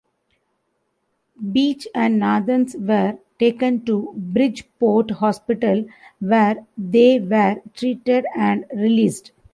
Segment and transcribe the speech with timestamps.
[1.53, 5.85] Beech and Nathans were taken to Bridgeport Hospital
[6.17, 9.31] where they were treated and released.